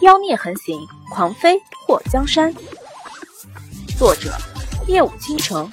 [0.00, 2.52] 妖孽横行，狂飞破江山。
[3.96, 4.36] 作者：
[4.86, 5.70] 夜舞倾城，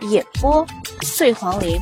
[0.00, 0.66] 演播：
[1.16, 1.80] 醉黄林。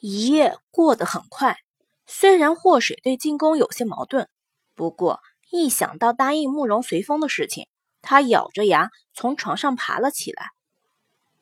[0.00, 1.58] 一夜过得很快，
[2.06, 4.28] 虽然祸水对进宫有些矛盾，
[4.74, 5.20] 不过
[5.50, 7.68] 一想到答应慕容随风的事情，
[8.00, 10.46] 他咬着牙从床上爬了起来。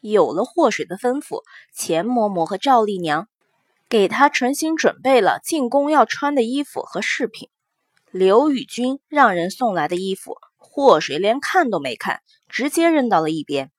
[0.01, 3.29] 有了祸水的吩咐，钱嬷嬷和赵丽娘。
[3.89, 7.49] 给他重新准备了进宫要穿的衣服和饰品。
[8.11, 13.71] 刘宇君让人送来的衣服，祸水连看都没看，直接扔到了一边。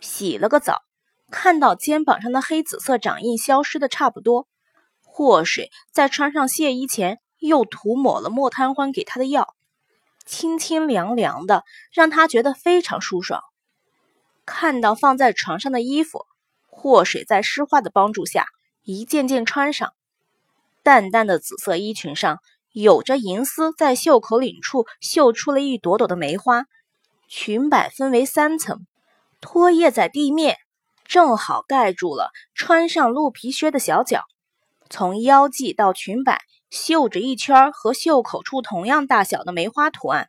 [0.00, 0.82] 洗了个澡，
[1.30, 4.46] 看到肩膀上的黑紫色掌印消失的差不多，
[5.04, 9.54] 祸水在穿上亵衣前又涂抹了莫贪欢给他的药，
[10.24, 13.42] 清清凉凉的，让他觉得非常舒爽。
[14.46, 16.26] 看到放在床上的衣服，
[16.66, 18.46] 祸水在诗画的帮助下。
[18.84, 19.92] 一件件穿上，
[20.82, 22.40] 淡淡的紫色衣裙上
[22.72, 26.64] 有着银丝，在袖口领处绣出了一朵朵的梅花。
[27.28, 28.84] 裙摆分为三层，
[29.40, 30.56] 拖曳在地面，
[31.04, 34.24] 正好盖住了穿上鹿皮靴的小脚。
[34.90, 40.28] 从腰际到裙摆，绣着一圈和袖口处同样大小的梅花图案。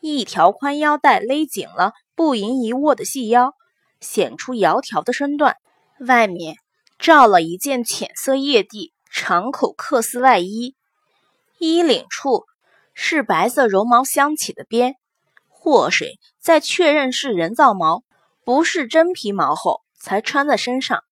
[0.00, 3.52] 一条宽腰带勒紧了不盈一握的细腰，
[4.00, 5.56] 显出窈窕的身段。
[5.98, 6.56] 外面。
[7.00, 10.76] 罩了一件浅色叶地长口克丝外衣，
[11.56, 12.44] 衣领处
[12.92, 14.96] 是白色绒毛镶起的边。
[15.48, 18.02] 祸水在确认是人造毛，
[18.44, 21.02] 不是真皮毛后，才穿在身上。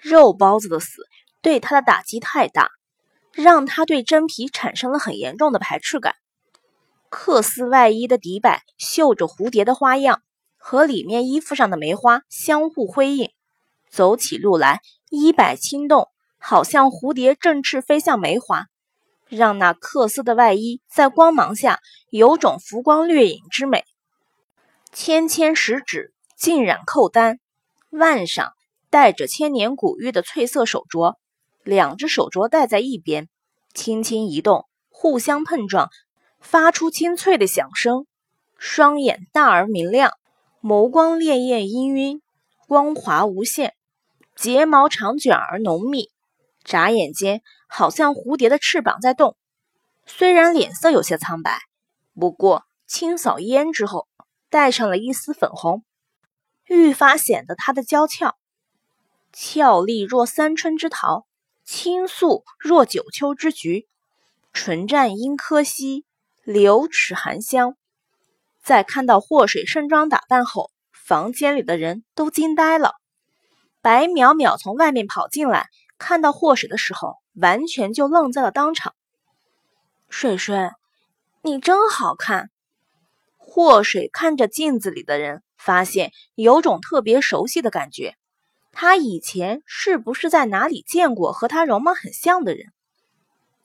[0.00, 1.06] 肉包子的死
[1.40, 2.68] 对他的打击太大，
[3.32, 6.16] 让他对真皮产生了很严重的排斥感。
[7.08, 10.22] 克丝外衣的底摆绣着蝴蝶的花样，
[10.56, 13.30] 和里面衣服上的梅花相互辉映。
[13.88, 16.08] 走起路来，衣摆轻动，
[16.38, 18.68] 好像蝴蝶振翅飞向梅花，
[19.28, 21.80] 让那缂丝的外衣在光芒下
[22.10, 23.84] 有种浮光掠影之美。
[24.92, 27.40] 纤纤十指浸染扣单，
[27.90, 28.52] 腕上
[28.88, 31.16] 戴着千年古玉的翠色手镯，
[31.64, 33.28] 两只手镯戴在一边，
[33.74, 35.90] 轻轻移动，互相碰撞，
[36.38, 38.06] 发出清脆的响声。
[38.58, 40.12] 双眼大而明亮，
[40.62, 42.20] 眸光潋滟氤氲，
[42.68, 43.74] 光滑无限。
[44.40, 46.08] 睫毛长卷而浓密，
[46.64, 49.36] 眨眼间好像蝴蝶的翅膀在动。
[50.06, 51.60] 虽然脸色有些苍白，
[52.18, 54.08] 不过清扫胭脂后，
[54.48, 55.84] 带上了一丝粉红，
[56.64, 58.34] 愈发显得她的娇俏。
[59.30, 61.26] 俏丽若三春之桃，
[61.62, 63.88] 清素若九秋之菊，
[64.54, 66.06] 唇绽樱柯兮，
[66.44, 67.76] 柳齿含香。
[68.62, 72.94] 在看到祸水盛装打扮后，房间里的人都惊呆了。
[73.82, 78.94] 白淼淼从外面跑进来，看到祸水的时候，完全就愣在了当场。
[80.08, 80.70] 水水，
[81.42, 82.50] 你真好看。
[83.38, 88.16] 祸水看着镜子里的人，发现有种特别熟悉的感觉。
[88.72, 92.72] 他以前是不是在哪里见过和他容貌很像的人？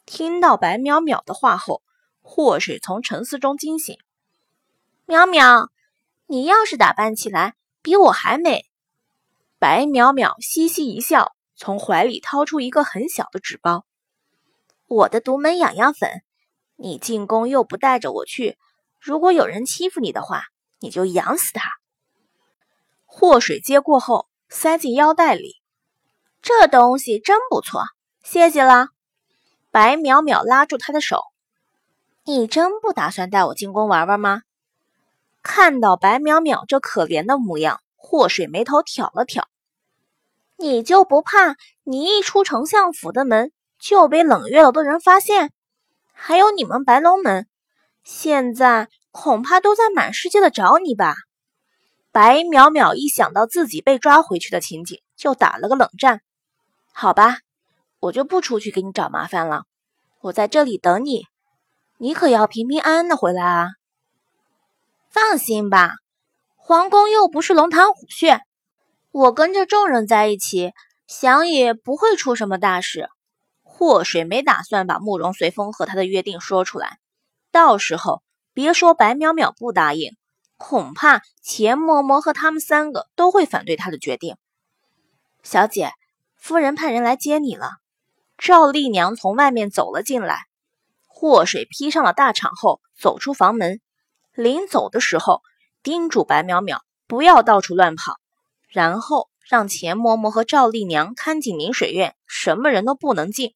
[0.06, 1.82] 听到白淼淼的话后，
[2.22, 3.98] 祸水从沉思中惊醒。
[5.08, 5.68] 淼淼，
[6.26, 8.66] 你要是打扮起来比我还美。
[9.68, 13.84] 白淼淼嘻嘻一笑，从怀里掏出一个很小的纸包。
[14.86, 16.22] 我的独门痒痒粉，
[16.76, 18.60] 你进宫又不带着我去，
[19.00, 20.44] 如果有人欺负你的话，
[20.82, 21.72] 你就痒死他。
[23.06, 25.56] 祸水接过后，塞进腰带里。
[26.44, 27.86] 这东西真不错，
[28.22, 28.90] 谢谢了。
[29.72, 31.24] 白淼淼拉住他的手。
[32.24, 34.44] 你真不打算带我进宫玩玩吗？
[35.42, 39.50] 看到白淼淼这可怜的模样，祸水眉头挑了挑。
[40.58, 45.52] 你就不怕你一出丞相府的门就被冷月楼的人发现？
[46.14, 47.48] 还有你们白龙门，
[48.04, 51.16] 现在恐怕都在满世界的找你吧？
[52.12, 56.22] 白淼淼一想到自己被抓回去的情景，就打了个冷战。
[56.94, 57.40] 好吧，
[58.00, 59.64] 我就不出去给你找麻烦了，
[60.22, 61.26] 我在这里等你。
[61.98, 63.68] 你可要平平安安的回来啊！
[65.10, 65.92] 放心吧，
[66.56, 68.40] 皇宫又不是龙潭虎穴。
[69.18, 70.74] 我跟着众人在一起，
[71.08, 73.08] 想也不会出什么大事。
[73.64, 77.00] 祸水没打算把慕容随风和他的约定说出来，
[77.50, 78.22] 到时候
[78.54, 80.12] 别说白淼淼不答应，
[80.58, 84.36] 恐怕钱嬷嬷和他们三个都会反对他的决定。
[85.44, 85.94] 小姐，
[86.36, 87.78] 夫人派人来接你了。
[88.38, 90.42] 赵丽娘从外面走了进来，
[91.08, 93.80] 祸水披上了大氅后走出房门，
[94.34, 95.42] 临走的时候
[95.84, 98.18] 叮嘱白淼淼不要到处乱跑。
[98.76, 103.54] 然后让钱嬷嬷和赵丽娘看紧宁水院，什么人都不能进。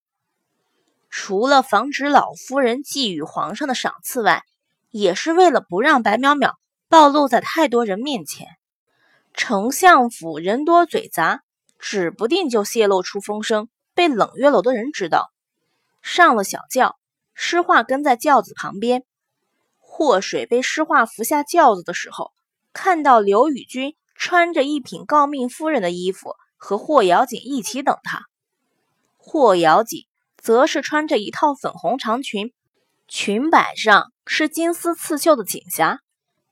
[1.09, 4.43] 除了防止老夫人觊觎皇上的赏赐外，
[4.91, 6.53] 也是为了不让白淼淼
[6.87, 8.47] 暴露在太多人面前。
[9.33, 11.41] 丞相府人多嘴杂，
[11.77, 15.33] 指不定就泄露出风声，被冷月楼的人知道。
[16.01, 16.95] 上了小轿，
[17.33, 19.03] 诗画跟在轿子旁边。
[19.79, 22.31] 祸水被诗画扶下轿子的时候，
[22.71, 28.23] 看到刘宇君穿着一品诰命夫人的衣服，和霍瑶锦一起等他。
[29.15, 30.01] 霍瑶锦
[30.37, 32.51] 则是穿着一套粉红长裙，
[33.07, 36.01] 裙摆上是金丝刺绣的锦霞，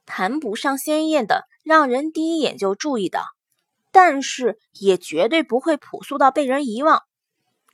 [0.05, 3.25] 谈不上鲜艳的让人第一眼就注意到，
[3.91, 7.03] 但是也绝对不会朴素到被人遗忘。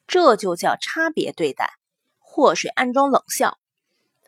[0.08, 1.70] 这就叫差别对待。
[2.18, 3.60] 祸水暗中冷笑。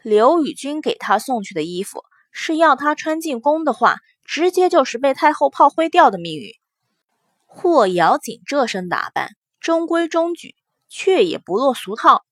[0.04, 3.96] 刘宇君给他送去的衣服，是要他穿进宫的话，
[4.26, 6.52] 直接就是被太后炮灰掉的命运。
[7.46, 9.30] 霍瑶锦这身打扮，
[9.62, 10.56] 中规中矩，
[10.90, 12.26] 却也不落俗套。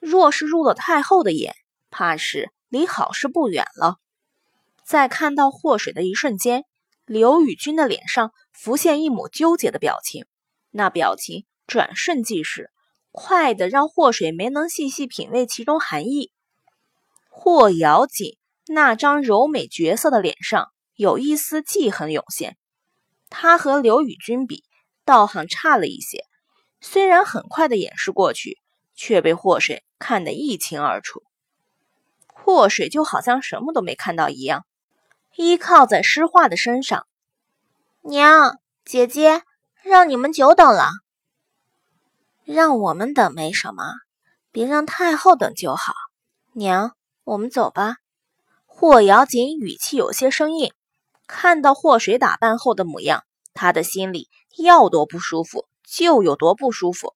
[0.00, 1.54] 若是入了太后的眼，
[1.90, 3.98] 怕是离好事不远了。
[4.84, 6.64] 在看到祸水的一瞬间，
[7.06, 10.26] 刘宇君的脸上浮现一抹纠结的表情，
[10.70, 12.70] 那表情转瞬即逝，
[13.12, 16.32] 快的让祸水没能细细品味其中含义。
[17.28, 18.36] 霍瑶锦
[18.66, 22.56] 那张柔美绝色的脸上有一丝记恨涌现，
[23.28, 24.64] 他和刘宇君比，
[25.04, 26.24] 道行差了一些。
[26.80, 28.60] 虽然很快的掩饰过去，
[28.94, 31.22] 却被祸水看得一清二楚。
[32.26, 34.64] 祸水就好像什么都没看到一样，
[35.36, 37.06] 依靠在诗画的身上。
[38.02, 39.42] 娘，姐姐，
[39.82, 40.90] 让你们久等了。
[42.44, 43.94] 让我们等没什么，
[44.52, 45.94] 别让太后等就好。
[46.52, 46.94] 娘。
[47.26, 47.96] 我们走吧。
[48.66, 50.74] 霍瑶锦语气有些生硬，
[51.26, 53.24] 看到霍水打扮后的模样，
[53.54, 54.28] 他的心里
[54.58, 57.14] 要多不舒服就有多不舒服。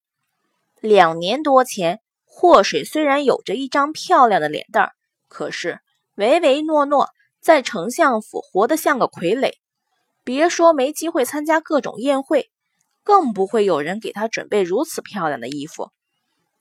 [0.80, 4.92] 两年多前，霍水虽然有着一张漂亮的脸蛋儿，
[5.28, 5.80] 可是
[6.14, 7.08] 唯唯诺诺，
[7.40, 9.52] 在丞相府活得像个傀儡。
[10.24, 12.50] 别说没机会参加各种宴会，
[13.02, 15.90] 更不会有人给他准备如此漂亮的衣服。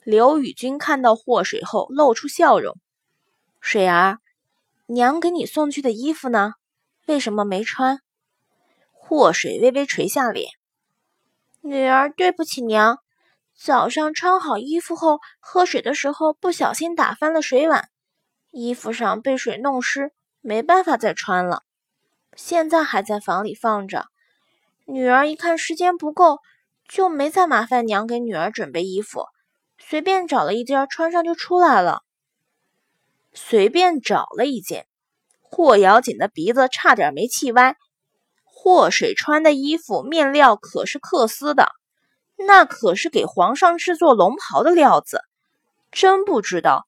[0.04, 2.76] 刘宇君看到霍水后，露出笑容。
[3.60, 4.20] 水儿，
[4.86, 6.54] 娘给你送去的衣服呢？
[7.07, 8.01] 为什么没穿？
[8.92, 10.50] 祸水微微垂下脸。
[11.62, 13.00] 女儿，对不起娘。
[13.56, 17.89] 早上穿好衣服后，喝水的时候不小心打翻了水碗，
[18.51, 20.12] 衣服上被水弄湿，
[20.42, 21.63] 没办法再穿了。
[22.36, 24.06] 现在还在房里放着。
[24.86, 26.39] 女儿一看时间不够，
[26.88, 29.25] 就没再麻烦娘给女儿准备衣服，
[29.80, 32.04] 随便找了一件穿上就出来了。
[33.33, 34.88] 随便找了一件，
[35.50, 37.76] 霍瑶锦的鼻子差点没气歪。
[38.44, 41.70] 霍水穿的衣服面料可是缂丝的，
[42.36, 45.22] 那可是给皇上制作龙袍的料子。
[45.92, 46.86] 真不知道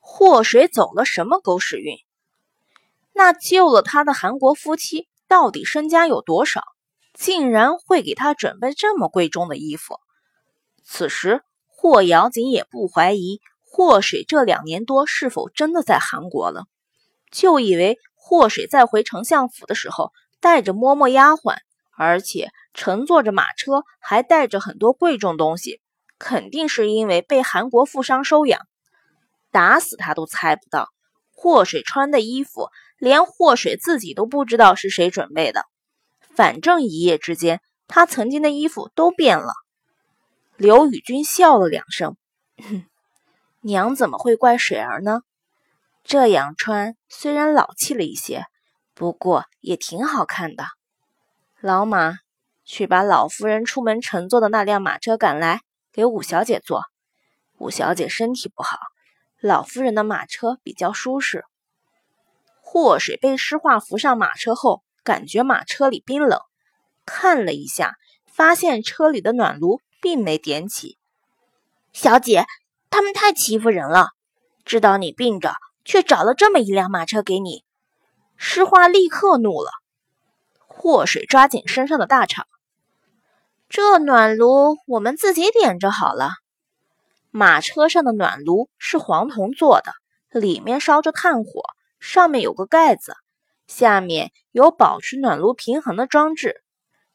[0.00, 1.96] 霍水走了什么狗屎运。
[3.12, 6.62] 那救了他的韩国夫妻到底身家有多少，
[7.14, 9.98] 竟然会给他准备这么贵重的衣服？
[10.84, 13.40] 此时霍瑶锦也不怀疑。
[13.62, 16.66] 霍水这两年多是否真的在韩国了？
[17.34, 21.56] 就以为祸水在回丞相府的时候带着嬷嬷丫鬟，
[21.96, 25.80] 而且乘坐着马车，还带着很多贵重东西，
[26.18, 28.60] 肯定是因为被韩国富商收养。
[29.50, 30.88] 打死他都猜不到，
[31.32, 35.64] 祸水穿的衣服连祸水自己都不知道是谁准备的。
[36.36, 39.52] 反正一夜之间，他曾经的衣服都变了。
[40.56, 42.16] 刘宇君笑了两声，
[42.62, 42.84] 哼。
[43.60, 45.22] 娘怎么会怪水儿呢？
[46.04, 48.44] 这样穿虽然老气了一些，
[48.94, 50.66] 不过也挺好看的。
[51.60, 52.18] 老马，
[52.64, 56.82] 去把老夫人出门乘坐的那辆马车赶来，给五小姐坐。
[57.58, 58.78] 五小姐身体不好，
[59.40, 61.44] 老夫人的马车比较舒适。
[62.60, 66.38] 祸水被诗画扶上马车后，感觉马车里冰冷，
[67.06, 67.96] 看了一下，
[68.30, 70.98] 发现车里的暖炉并没点起。
[71.92, 72.44] 小姐。
[72.90, 74.10] 他们太欺负人了，
[74.64, 77.64] 知道你病着，却找了这么一辆马车给你。
[78.36, 79.70] 诗画立刻怒了，
[80.58, 82.42] 祸水抓紧身上的大氅，
[83.68, 86.30] 这暖炉我们自己点着好了。
[87.30, 89.92] 马车上的暖炉是黄铜做的，
[90.30, 91.62] 里面烧着炭火，
[92.00, 93.16] 上面有个盖子，
[93.66, 96.62] 下面有保持暖炉平衡的装置。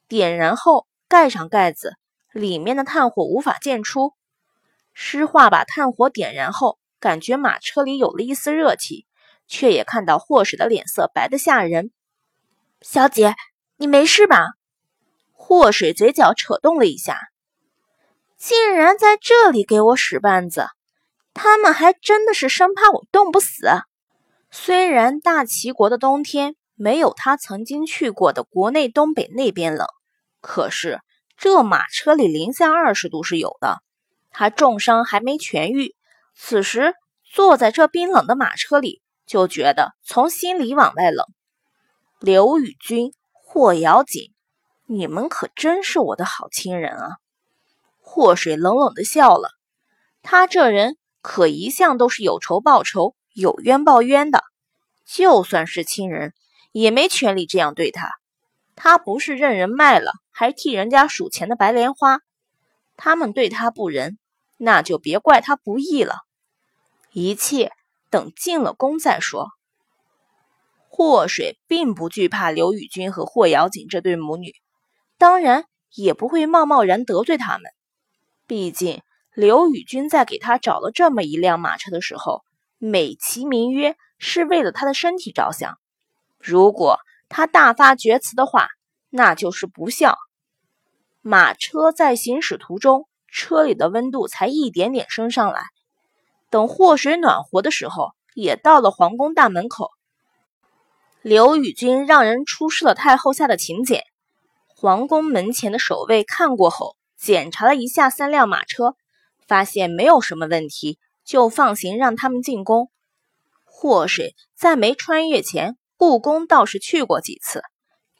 [0.07, 1.93] 点燃后盖上盖子，
[2.33, 4.13] 里面的炭火无法溅出。
[4.93, 9.05] 诗画把炭火点燃后，感觉马车里有了一丝热气，
[9.47, 11.91] 却也看到霍水的脸色白得吓人。
[12.81, 13.35] 小姐，
[13.77, 14.47] 你没事吧？
[15.33, 17.17] 霍水嘴角扯动了一下，
[18.37, 20.67] 竟然在这里给我使绊子，
[21.33, 23.67] 他们还真的是生怕我冻不死。
[24.51, 29.87] 虽然大齐国的冬天没有他曾经去过的国内东北那边冷，
[30.41, 30.99] 可是
[31.37, 33.81] 这马车里零下二十度是有的。
[34.31, 35.95] 他重伤还没痊愈，
[36.41, 36.95] 此时
[37.31, 41.25] 坐在这冰冷的马车里，就觉得从心里往外冷。
[42.19, 44.33] 刘宇君、霍瑶锦，
[44.87, 47.17] 你们可真是我的好亲人啊！
[47.99, 49.49] 霍水冷冷的笑了，
[50.23, 54.41] 他这人可一向都是有仇报仇、有冤报冤的，
[55.05, 56.33] 就算是亲人，
[56.71, 58.09] 也没权利这样对他。
[58.75, 62.21] 他不是任人卖了，还替人家数钱的白莲花。
[62.95, 64.17] 他们对他不仁，
[64.57, 66.15] 那就别怪他不义了。
[67.19, 67.73] 一切
[68.09, 69.49] 等进了宫再说。
[70.87, 74.53] 霍水并不惧怕刘宇君和霍瑶锦这对母女，
[75.17, 77.71] 当然也不会贸贸然得罪他们。
[78.47, 79.01] 毕竟
[79.33, 82.43] 刘宇君在给他找了这么一辆马车的时候，
[82.77, 85.77] 美其名曰是为了他的身体着想。
[86.39, 88.69] 如果他大发厥词的话，
[89.09, 90.17] 那就是不孝。
[91.21, 95.63] 马车在行驶途中，车里的温度才一点点升上来。
[96.49, 99.91] 等祸水暖和的时候，也到了皇宫大门口。
[101.21, 104.03] 刘宇君让人出示了太后下的请柬，
[104.67, 108.95] 皇宫门前的守卫看过后，检查了一下三辆马车，
[109.47, 112.89] 发现没有什么问题，就放行让他们进宫。
[113.65, 117.61] 祸水在没穿越前，故宫倒是去过几次，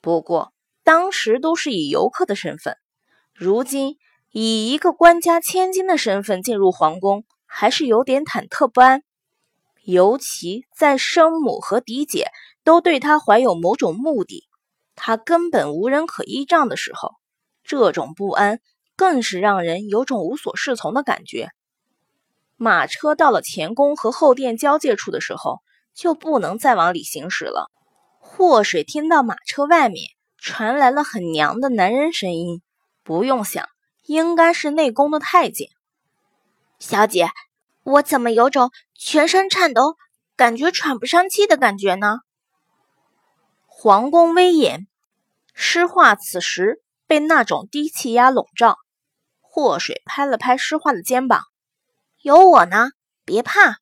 [0.02, 0.52] 不过
[0.84, 2.76] 当时都是以游客的身份，
[3.34, 3.98] 如今
[4.32, 9.02] 以一个官家千金的身份进入皇宫，还是有点忐忑不安，
[9.84, 12.28] 尤其在生母和嫡姐。
[12.66, 14.48] 都对他怀有某种目的，
[14.94, 17.14] 他根本无人可依仗的时候，
[17.64, 18.60] 这种不安
[18.96, 21.50] 更是让人有种无所适从的感觉。
[22.58, 25.62] 马车到了前宫和后殿交界处的时候，
[25.96, 27.72] 就不能再往里行驶了。
[28.20, 30.04] 祸水听到马车外面
[30.38, 32.62] 传来了很娘的男人声音，
[33.04, 33.68] 不用想，
[34.06, 35.70] 应该是内宫的太监。
[36.80, 37.30] 小姐，
[37.84, 39.98] 我怎么有种全身颤抖、
[40.38, 42.20] 感觉喘不上气的感觉呢？
[43.68, 44.88] 皇宫威严，
[45.54, 48.78] 诗画此时被那种低气压笼罩。
[49.42, 51.44] 祸水拍了拍诗画的肩膀
[52.24, 52.92] ：“有我呢，
[53.26, 53.80] 别怕。”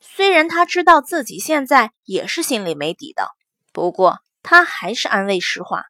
[0.00, 3.28] 虽然他知道自己现在也是心里没底的，
[3.72, 5.84] 不过他还是安慰诗画，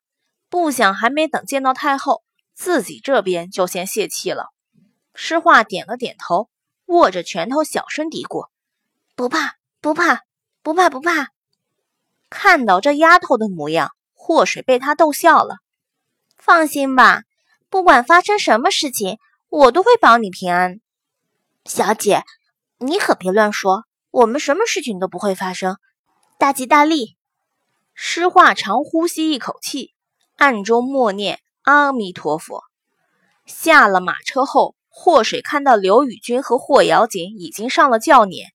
[0.48, 4.46] 不想还没等见到太后，自己这边就先泄气了。
[5.16, 6.50] 诗画点了点头，
[6.84, 8.48] 握着拳头小声嘀咕
[9.16, 10.20] ：“不怕，不怕，
[10.62, 11.30] 不怕，不怕。”
[12.28, 15.56] 看到这丫头的模样，祸水被她逗笑了。
[16.36, 17.22] 放心吧，
[17.70, 19.18] 不管发生什么事情，
[19.48, 20.80] 我都会保你平安。
[21.64, 22.22] 小姐，
[22.78, 25.78] 你可别乱说，我们什么事情都不会发生。
[26.38, 27.16] 大吉大利。
[27.94, 29.94] 诗画长呼吸一口气，
[30.36, 32.62] 暗中默念阿弥陀佛。
[33.46, 38.46] 下了马车后，霍水看到刘宇君和霍瑶锦已经上了轿辇，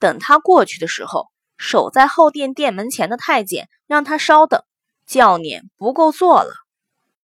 [0.00, 1.26] 等他过去的时候。
[1.58, 4.64] 守在后殿殿门前的太监让他稍等，
[5.06, 6.50] 轿辇不够坐了。